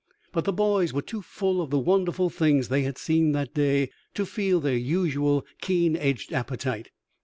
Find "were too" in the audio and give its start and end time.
0.93-1.21